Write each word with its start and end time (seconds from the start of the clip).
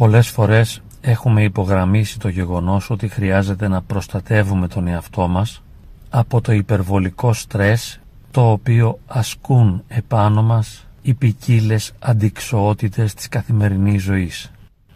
Πολλές 0.00 0.28
φορές 0.28 0.82
έχουμε 1.00 1.42
υπογραμμίσει 1.42 2.18
το 2.18 2.28
γεγονός 2.28 2.90
ότι 2.90 3.08
χρειάζεται 3.08 3.68
να 3.68 3.82
προστατεύουμε 3.82 4.68
τον 4.68 4.86
εαυτό 4.86 5.28
μας 5.28 5.62
από 6.10 6.40
το 6.40 6.52
υπερβολικό 6.52 7.32
στρες 7.32 8.00
το 8.30 8.50
οποίο 8.50 8.98
ασκούν 9.06 9.82
επάνω 9.88 10.42
μας 10.42 10.86
οι 11.02 11.14
ποικίλες 11.14 11.92
αντικσοότητες 11.98 13.14
της 13.14 13.28
καθημερινής 13.28 14.02
ζωής. 14.02 14.50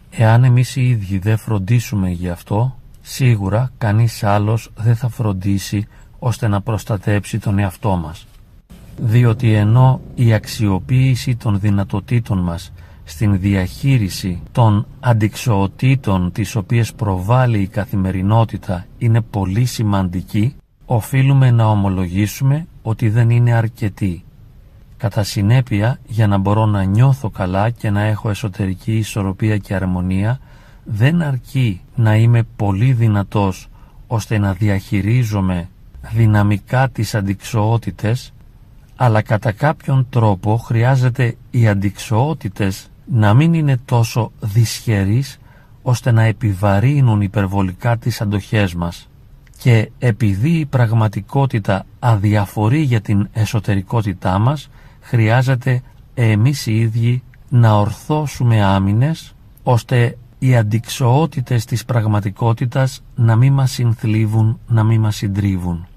Εάν 0.09 0.43
εμείς 0.43 0.75
οι 0.75 0.89
ίδιοι 0.89 1.17
δεν 1.17 1.37
φροντίσουμε 1.37 2.09
γι' 2.09 2.29
αυτό, 2.29 2.75
σίγουρα 3.01 3.71
κανείς 3.77 4.23
άλλος 4.23 4.71
δεν 4.75 4.95
θα 4.95 5.09
φροντίσει 5.09 5.87
ώστε 6.19 6.47
να 6.47 6.61
προστατέψει 6.61 7.39
τον 7.39 7.59
εαυτό 7.59 7.95
μας. 7.95 8.27
Διότι 8.97 9.53
ενώ 9.53 10.01
η 10.15 10.33
αξιοποίηση 10.33 11.35
των 11.35 11.59
δυνατοτήτων 11.59 12.39
μας 12.39 12.71
στην 13.09 13.39
διαχείριση 13.39 14.41
των 14.51 14.87
αντικσοοτήτων 14.99 16.31
τις 16.31 16.55
οποίες 16.55 16.93
προβάλλει 16.93 17.59
η 17.61 17.67
καθημερινότητα 17.67 18.85
είναι 18.97 19.21
πολύ 19.21 19.65
σημαντική, 19.65 20.55
οφείλουμε 20.85 21.51
να 21.51 21.65
ομολογήσουμε 21.65 22.67
ότι 22.81 23.09
δεν 23.09 23.29
είναι 23.29 23.53
αρκετή. 23.53 24.23
Κατά 24.97 25.23
συνέπεια, 25.23 25.99
για 26.07 26.27
να 26.27 26.37
μπορώ 26.37 26.65
να 26.65 26.83
νιώθω 26.83 27.29
καλά 27.29 27.69
και 27.69 27.89
να 27.89 28.01
έχω 28.01 28.29
εσωτερική 28.29 28.97
ισορροπία 28.97 29.57
και 29.57 29.75
αρμονία, 29.75 30.39
δεν 30.83 31.21
αρκεί 31.21 31.81
να 31.95 32.15
είμαι 32.15 32.43
πολύ 32.55 32.93
δυνατός 32.93 33.67
ώστε 34.07 34.37
να 34.37 34.53
διαχειρίζομαι 34.53 35.69
δυναμικά 36.13 36.89
τις 36.89 37.15
αντικσοότητες, 37.15 38.33
αλλά 38.95 39.21
κατά 39.21 39.51
κάποιον 39.51 40.07
τρόπο 40.09 40.57
χρειάζεται 40.57 41.35
οι 41.51 41.67
αντικσοότητες 41.67 42.89
να 43.11 43.33
μην 43.33 43.53
είναι 43.53 43.77
τόσο 43.85 44.31
δυσχερείς 44.39 45.39
ώστε 45.81 46.11
να 46.11 46.23
επιβαρύνουν 46.23 47.21
υπερβολικά 47.21 47.97
τις 47.97 48.21
αντοχές 48.21 48.73
μας. 48.75 49.09
Και 49.57 49.91
επειδή 49.99 50.49
η 50.49 50.65
πραγματικότητα 50.65 51.85
αδιαφορεί 51.99 52.81
για 52.81 53.01
την 53.01 53.29
εσωτερικότητά 53.31 54.39
μας, 54.39 54.69
χρειάζεται 55.01 55.81
εμείς 56.13 56.65
οι 56.65 56.79
ίδιοι 56.79 57.23
να 57.49 57.79
ορθώσουμε 57.79 58.63
άμυνες 58.63 59.35
ώστε 59.63 60.17
οι 60.39 60.55
αντικσοότητες 60.55 61.65
της 61.65 61.85
πραγματικότητας 61.85 63.03
να 63.15 63.35
μην 63.35 63.53
μας 63.53 63.71
συνθλίβουν, 63.71 64.59
να 64.67 64.83
μην 64.83 65.01
μας 65.01 65.15
συντρίβουν. 65.15 65.87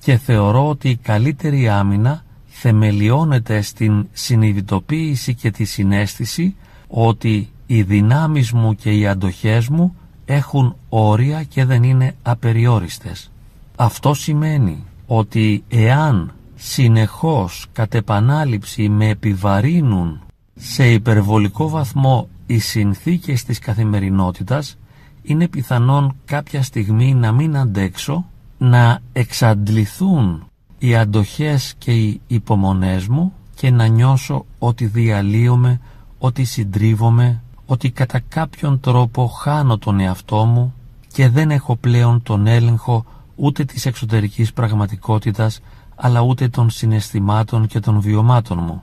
Και 0.00 0.16
θεωρώ 0.16 0.68
ότι 0.68 0.88
η 0.88 0.96
καλύτερη 0.96 1.68
άμυνα 1.68 2.22
θεμελιώνεται 2.64 3.60
στην 3.60 4.06
συνειδητοποίηση 4.12 5.34
και 5.34 5.50
τη 5.50 5.64
συνέστηση 5.64 6.54
ότι 6.88 7.50
οι 7.66 7.82
δυνάμεις 7.82 8.52
μου 8.52 8.74
και 8.74 8.90
οι 8.90 9.06
αντοχές 9.06 9.68
μου 9.68 9.96
έχουν 10.24 10.76
όρια 10.88 11.42
και 11.42 11.64
δεν 11.64 11.82
είναι 11.82 12.14
απεριόριστες. 12.22 13.30
Αυτό 13.76 14.14
σημαίνει 14.14 14.84
ότι 15.06 15.64
εάν 15.68 16.32
συνεχώς 16.54 17.66
κατ' 17.72 17.94
επανάληψη 17.94 18.88
με 18.88 19.08
επιβαρύνουν 19.08 20.20
σε 20.54 20.92
υπερβολικό 20.92 21.68
βαθμό 21.68 22.28
οι 22.46 22.58
συνθήκες 22.58 23.44
της 23.44 23.58
καθημερινότητας 23.58 24.78
είναι 25.22 25.48
πιθανόν 25.48 26.16
κάποια 26.24 26.62
στιγμή 26.62 27.14
να 27.14 27.32
μην 27.32 27.56
αντέξω 27.56 28.24
να 28.58 29.00
εξαντληθούν 29.12 30.46
οι 30.84 30.96
αντοχές 30.96 31.74
και 31.78 31.92
οι 31.92 32.20
υπομονές 32.26 33.06
μου 33.06 33.32
και 33.54 33.70
να 33.70 33.86
νιώσω 33.86 34.44
ότι 34.58 34.86
διαλύομαι, 34.86 35.80
ότι 36.18 36.44
συντρίβομαι, 36.44 37.42
ότι 37.66 37.90
κατά 37.90 38.20
κάποιον 38.28 38.80
τρόπο 38.80 39.26
χάνω 39.26 39.78
τον 39.78 40.00
εαυτό 40.00 40.44
μου 40.44 40.74
και 41.12 41.28
δεν 41.28 41.50
έχω 41.50 41.76
πλέον 41.76 42.22
τον 42.22 42.46
έλεγχο 42.46 43.04
ούτε 43.36 43.64
της 43.64 43.86
εξωτερικής 43.86 44.52
πραγματικότητας 44.52 45.60
αλλά 45.96 46.20
ούτε 46.20 46.48
των 46.48 46.70
συναισθημάτων 46.70 47.66
και 47.66 47.80
των 47.80 48.00
βιωμάτων 48.00 48.58
μου. 48.62 48.82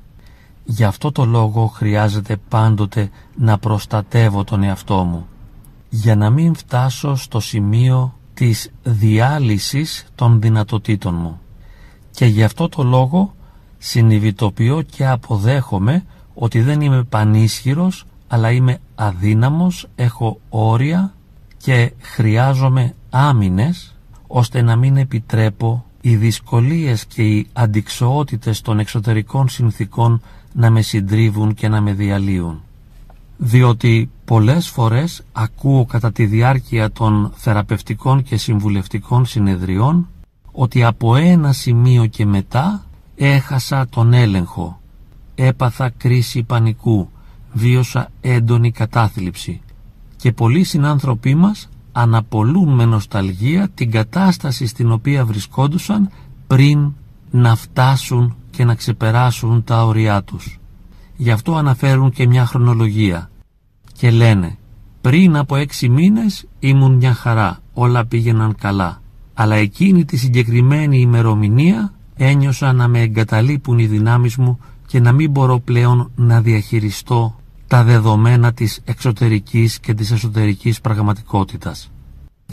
Γι' 0.63 0.83
αυτό 0.83 1.11
το 1.11 1.25
λόγο 1.25 1.67
χρειάζεται 1.67 2.37
πάντοτε 2.49 3.09
να 3.35 3.57
προστατεύω 3.57 4.43
τον 4.43 4.63
εαυτό 4.63 5.03
μου 5.03 5.27
για 5.89 6.15
να 6.15 6.29
μην 6.29 6.55
φτάσω 6.55 7.15
στο 7.15 7.39
σημείο 7.39 8.13
της 8.33 8.71
διάλυσης 8.83 10.05
των 10.15 10.41
δυνατοτήτων 10.41 11.15
μου. 11.15 11.39
Και 12.11 12.25
γι' 12.25 12.43
αυτό 12.43 12.69
το 12.69 12.83
λόγο 12.83 13.33
συνειδητοποιώ 13.77 14.81
και 14.81 15.07
αποδέχομαι 15.07 16.05
ότι 16.33 16.61
δεν 16.61 16.81
είμαι 16.81 17.03
πανίσχυρος 17.03 18.05
αλλά 18.27 18.51
είμαι 18.51 18.79
αδύναμος, 18.95 19.87
έχω 19.95 20.39
όρια 20.49 21.13
και 21.57 21.93
χρειάζομαι 22.01 22.93
άμυνες 23.09 23.95
ώστε 24.27 24.61
να 24.61 24.75
μην 24.75 24.97
επιτρέπω 24.97 25.85
οι 26.01 26.15
δυσκολίες 26.15 27.05
και 27.05 27.23
οι 27.23 27.47
αντικσοότητες 27.53 28.61
των 28.61 28.79
εξωτερικών 28.79 29.49
συνθήκων 29.49 30.21
να 30.53 30.69
με 30.69 30.81
συντρίβουν 30.81 31.53
και 31.53 31.67
να 31.67 31.81
με 31.81 31.93
διαλύουν. 31.93 32.61
Διότι 33.37 34.09
πολλές 34.25 34.67
φορές 34.69 35.23
ακούω 35.31 35.85
κατά 35.85 36.11
τη 36.11 36.25
διάρκεια 36.25 36.91
των 36.91 37.31
θεραπευτικών 37.35 38.23
και 38.23 38.37
συμβουλευτικών 38.37 39.25
συνεδριών 39.25 40.07
ότι 40.61 40.83
από 40.83 41.15
ένα 41.15 41.53
σημείο 41.53 42.05
και 42.05 42.25
μετά 42.25 42.85
έχασα 43.15 43.87
τον 43.89 44.13
έλεγχο, 44.13 44.81
έπαθα 45.35 45.89
κρίση 45.89 46.43
πανικού, 46.43 47.09
βίωσα 47.51 48.09
έντονη 48.21 48.71
κατάθλιψη 48.71 49.61
και 50.15 50.31
πολλοί 50.31 50.63
συνάνθρωποι 50.63 51.35
μας 51.35 51.69
αναπολούν 51.91 52.73
με 52.73 52.85
νοσταλγία 52.85 53.69
την 53.73 53.91
κατάσταση 53.91 54.67
στην 54.67 54.91
οποία 54.91 55.25
βρισκόντουσαν 55.25 56.09
πριν 56.47 56.93
να 57.31 57.55
φτάσουν 57.55 58.35
και 58.49 58.65
να 58.65 58.75
ξεπεράσουν 58.75 59.63
τα 59.63 59.85
όρια 59.85 60.23
τους. 60.23 60.59
Γι' 61.15 61.31
αυτό 61.31 61.55
αναφέρουν 61.55 62.11
και 62.11 62.27
μια 62.27 62.45
χρονολογία 62.45 63.29
και 63.93 64.11
λένε 64.11 64.57
πριν 65.01 65.35
από 65.35 65.55
έξι 65.55 65.89
μήνες 65.89 66.45
ήμουν 66.59 66.95
μια 66.95 67.13
χαρά, 67.13 67.59
όλα 67.73 68.05
πήγαιναν 68.05 68.55
καλά. 68.55 69.01
Αλλά 69.41 69.55
εκείνη 69.55 70.05
τη 70.05 70.17
συγκεκριμένη 70.17 70.99
ημερομηνία 70.99 71.93
ένιωσα 72.15 72.73
να 72.73 72.87
με 72.87 73.01
εγκαταλείπουν 73.01 73.79
οι 73.79 73.85
δυνάμεις 73.85 74.35
μου 74.35 74.59
και 74.87 74.99
να 74.99 75.11
μην 75.11 75.31
μπορώ 75.31 75.59
πλέον 75.59 76.11
να 76.15 76.41
διαχειριστώ 76.41 77.35
τα 77.67 77.83
δεδομένα 77.83 78.53
της 78.53 78.81
εξωτερικής 78.85 79.79
και 79.79 79.93
της 79.93 80.11
εσωτερικής 80.11 80.81
πραγματικότητας 80.81 81.91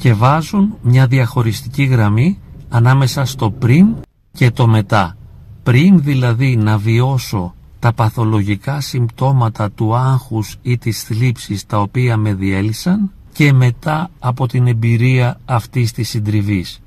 και 0.01 0.15
βάζουν 0.15 0.75
μια 0.83 1.07
διαχωριστική 1.07 1.85
γραμμή 1.85 2.39
ανάμεσα 2.69 3.25
στο 3.25 3.51
πριν 3.51 3.87
και 4.33 4.51
το 4.51 4.67
μετά. 4.67 5.17
Πριν 5.63 6.03
δηλαδή 6.03 6.57
να 6.57 6.79
βιώσω 6.79 7.55
τα 7.79 7.93
παθολογικά 7.93 8.81
συμπτώματα 8.81 9.71
του 9.71 9.95
άγχους 9.95 10.57
ή 10.63 10.79
της 10.79 11.03
θλίψης 11.03 11.67
τα 11.67 11.81
οποία 11.81 12.17
με 12.17 12.35
διέλυσαν 12.35 13.11
και 13.37 13.53
μετά 13.53 14.11
από 14.19 14.47
την 14.47 14.67
εμπειρία 14.67 15.41
αυτής 15.45 15.93
της 15.93 16.09
συντριβής. 16.09 16.81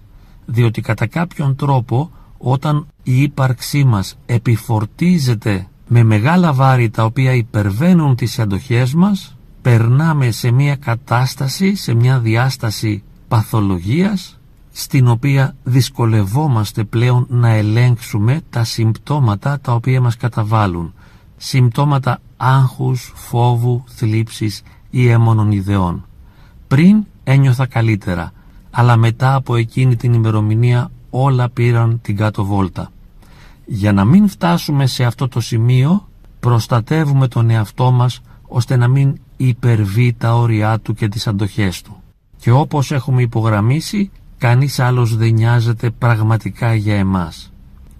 Διότι 0.45 0.81
κατά 0.81 1.07
κάποιον 1.07 1.55
τρόπο 1.55 2.11
όταν 2.37 2.87
η 3.03 3.21
ύπαρξή 3.21 3.83
μας 3.83 4.17
επιφορτίζεται 4.25 5.67
με 5.87 6.03
μεγάλα 6.03 6.53
βάρη 6.53 6.89
τα 6.89 7.03
οποία 7.03 7.33
υπερβαίνουν 7.33 8.15
τις 8.15 8.39
αντοχές 8.39 8.93
μας, 8.93 9.37
περνάμε 9.61 10.31
σε 10.31 10.51
μια 10.51 10.75
κατάσταση, 10.75 11.75
σε 11.75 11.93
μια 11.93 12.19
διάσταση 12.19 13.03
παθολογίας, 13.27 14.39
στην 14.71 15.07
οποία 15.07 15.55
δυσκολευόμαστε 15.63 16.83
πλέον 16.83 17.25
να 17.29 17.49
ελέγξουμε 17.49 18.41
τα 18.49 18.63
συμπτώματα 18.63 19.59
τα 19.59 19.73
οποία 19.73 20.01
μας 20.01 20.17
καταβάλουν. 20.17 20.93
Συμπτώματα 21.37 22.19
άγχους, 22.37 23.11
φόβου, 23.15 23.83
θλίψης 23.87 24.61
ή 24.89 25.07
έμονων 25.09 25.51
ιδεών. 25.51 26.03
Πριν 26.69 27.05
ένιωθα 27.23 27.65
καλύτερα, 27.65 28.31
αλλά 28.71 28.97
μετά 28.97 29.35
από 29.35 29.55
εκείνη 29.55 29.95
την 29.95 30.13
ημερομηνία 30.13 30.91
όλα 31.09 31.49
πήραν 31.49 31.99
την 32.01 32.15
κάτω 32.15 32.45
βόλτα. 32.45 32.91
Για 33.65 33.93
να 33.93 34.05
μην 34.05 34.27
φτάσουμε 34.27 34.85
σε 34.85 35.03
αυτό 35.03 35.27
το 35.27 35.39
σημείο, 35.39 36.07
προστατεύουμε 36.39 37.27
τον 37.27 37.49
εαυτό 37.49 37.91
μας 37.91 38.21
ώστε 38.47 38.75
να 38.75 38.87
μην 38.87 39.17
υπερβεί 39.37 40.13
τα 40.13 40.35
όρια 40.35 40.79
του 40.79 40.93
και 40.93 41.07
τις 41.07 41.27
αντοχές 41.27 41.81
του. 41.81 42.03
Και 42.37 42.51
όπως 42.51 42.91
έχουμε 42.91 43.21
υπογραμμίσει, 43.21 44.11
κανείς 44.37 44.79
άλλος 44.79 45.15
δεν 45.15 45.33
νοιάζεται 45.33 45.89
πραγματικά 45.89 46.73
για 46.73 46.95
εμάς. 46.95 47.51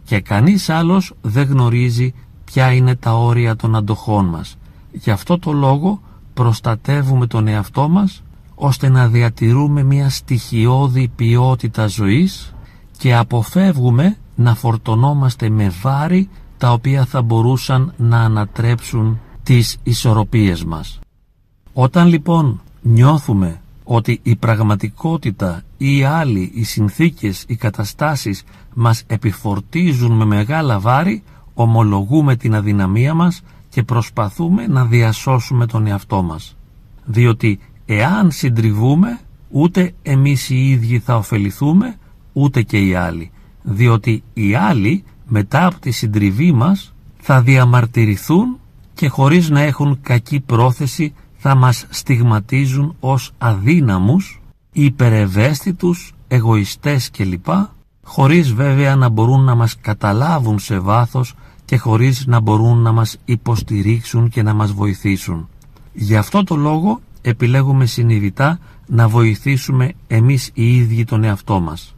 Και 0.04 0.19
κανείς 0.19 0.69
άλλος 0.69 1.13
δεν 1.21 1.48
γνωρίζει 1.48 2.13
ποια 2.45 2.71
είναι 2.71 2.95
τα 2.95 3.18
όρια 3.18 3.56
των 3.56 3.75
αντοχών 3.75 4.25
μας. 4.25 4.57
Γι' 4.92 5.12
αυτό 5.12 5.39
το 5.39 5.51
λόγο 5.51 6.01
προστατεύουμε 6.33 7.27
τον 7.27 7.48
εαυτό 7.48 7.89
μας 7.89 8.24
ώστε 8.62 8.90
να 8.90 9.08
διατηρούμε 9.08 9.84
μια 9.84 10.10
στοιχειώδη 10.10 11.12
ποιότητα 11.16 11.88
ζωής 11.88 12.54
και 12.98 13.16
αποφεύγουμε 13.16 14.18
να 14.36 14.56
φορτωνόμαστε 14.56 15.50
με 15.50 15.72
βάρη 15.82 16.30
τα 16.58 16.72
οποία 16.72 17.06
θα 17.06 17.22
μπορούσαν 17.22 17.94
να 17.98 18.20
ανατρέψουν 18.20 19.20
τις 19.44 19.78
ισορροπίες 19.84 20.64
μας. 20.64 21.00
Όταν 21.74 22.08
λοιπόν 22.08 22.62
νιώθουμε 22.82 23.62
ότι 23.84 24.20
η 24.24 24.36
πραγματικότητα 24.36 25.62
ή 25.78 25.98
οι 25.98 26.04
άλλοι, 26.04 26.52
οι 26.54 26.64
συνθήκες, 26.64 27.44
οι 27.48 27.56
καταστάσεις 27.56 28.44
μας 28.74 29.04
επιφορτίζουν 29.08 30.12
με 30.12 30.26
μεγάλα 30.26 30.80
βάρη, 30.80 31.24
ομολογούμε 31.54 32.36
την 32.36 32.56
αδυναμία 32.56 33.14
μας 33.14 33.42
και 33.70 33.84
προσπαθούμε 33.84 34.68
να 34.68 34.86
διασώσουμε 34.86 35.66
τον 35.66 35.88
εαυτό 35.88 36.22
μας. 36.22 36.56
Διότι 37.06 37.60
εάν 37.92 38.32
συντριβούμε, 38.32 39.20
ούτε 39.50 39.94
εμείς 40.02 40.50
οι 40.50 40.70
ίδιοι 40.70 41.00
θα 41.00 41.16
ωφεληθούμε, 41.16 41.96
ούτε 42.34 42.62
και 42.62 42.78
οι 42.78 42.96
άλλοι. 42.96 43.32
Διότι 43.62 44.24
οι 44.34 44.56
άλλοι 44.56 45.04
μετά 45.28 45.66
από 45.66 45.80
τη 45.80 45.92
συντριβή 45.92 46.52
μας 46.52 46.94
θα 47.20 47.42
διαμαρτυρηθούν 47.42 48.60
και 48.94 49.08
χωρίς 49.08 49.50
να 49.50 49.60
έχουν 49.60 50.00
κακή 50.02 50.40
πρόθεση 50.40 51.14
θα 51.38 51.56
μας 51.56 51.86
στιγματίζουν 51.90 52.96
ως 53.00 53.32
αδύναμους, 53.38 54.42
υπερευαίσθητους, 54.72 56.14
εγωιστές 56.28 57.12
κλπ, 57.12 57.48
χωρίς 58.04 58.54
βέβαια 58.54 58.96
να 58.96 59.10
μπορούν 59.10 59.44
να 59.44 59.56
μας 59.56 59.78
καταλάβουν 59.82 60.60
σε 60.60 60.80
βάθος 60.80 61.36
και 61.66 61.78
χωρίς 61.78 62.26
να 62.28 62.40
μπορούν 62.40 62.78
να 62.78 62.92
μας 62.92 63.18
υποστηρίξουν 63.26 64.30
και 64.30 64.44
να 64.44 64.54
μας 64.54 64.72
βοηθήσουν. 64.72 65.50
Γι' 65.94 66.16
αυτό 66.16 66.44
το 66.44 66.56
λόγο 66.56 67.00
επιλέγουμε 67.21 67.86
συνειδητά 67.86 68.60
να 68.86 69.07
βοηθήσουμε 69.07 69.94
εμείς 70.07 70.51
οι 70.54 70.75
ίδιοι 70.75 71.04
τον 71.04 71.24
εαυτό 71.24 71.60
μας. 71.60 71.95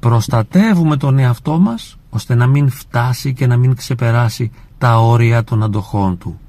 Προστατεύουμε 0.00 0.96
τον 0.96 1.18
εαυτό 1.18 1.58
μας 1.58 1.98
ώστε 2.10 2.34
να 2.34 2.46
μην 2.46 2.70
φτάσει 2.70 3.32
και 3.32 3.46
να 3.46 3.56
μην 3.56 3.74
ξεπεράσει 3.74 4.50
τα 4.78 4.98
όρια 5.00 5.44
των 5.44 5.62
αντοχών 5.62 6.18
του. 6.18 6.40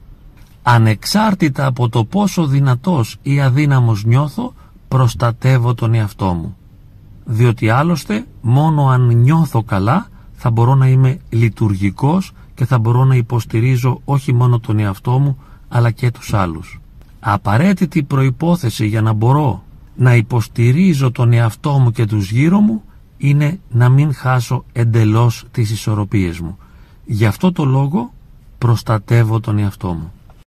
Ανεξάρτητα 0.63 1.65
από 1.65 1.89
το 1.89 2.05
πόσο 2.05 2.45
δυνατός 2.45 3.17
ή 3.21 3.41
αδύναμος 3.41 4.03
νιώθω, 4.03 4.53
προστατεύω 4.87 5.73
τον 5.73 5.93
εαυτό 5.93 6.33
μου. 6.33 6.57
Διότι 7.25 7.69
άλλωστε 7.69 8.25
μόνο 8.41 8.87
αν 8.87 9.07
νιώθω 9.07 9.63
καλά 9.63 10.07
θα 10.33 10.51
μπορώ 10.51 10.75
να 10.75 10.87
είμαι 10.87 11.19
λειτουργικός 11.29 12.31
και 12.53 12.65
θα 12.65 12.79
μπορώ 12.79 13.05
να 13.05 13.15
υποστηρίζω 13.15 14.01
όχι 14.05 14.33
μόνο 14.33 14.59
τον 14.59 14.79
εαυτό 14.79 15.19
μου 15.19 15.37
αλλά 15.67 15.91
και 15.91 16.11
τους 16.11 16.33
άλλους. 16.33 16.78
Απαραίτητη 17.19 18.03
προϋπόθεση 18.03 18.85
για 18.85 19.01
να 19.01 19.13
μπορώ 19.13 19.63
να 19.95 20.15
υποστηρίζω 20.15 21.11
τον 21.11 21.33
εαυτό 21.33 21.71
μου 21.71 21.91
και 21.91 22.05
τους 22.05 22.31
γύρω 22.31 22.59
μου 22.59 22.83
είναι 23.17 23.59
να 23.69 23.89
μην 23.89 24.13
χάσω 24.13 24.65
εντελώς 24.71 25.45
τις 25.51 25.71
ισορροπίες 25.71 26.39
μου. 26.39 26.57
Γι' 27.05 27.25
αυτό 27.25 27.51
το 27.51 27.65
λόγο 27.65 28.13
προστατεύω 28.57 29.39
τον 29.39 29.57
εαυτό 29.57 29.93
μου. 29.93 30.11